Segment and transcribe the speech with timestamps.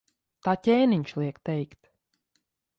[0.47, 1.93] Tā ķēniņš liek teikt.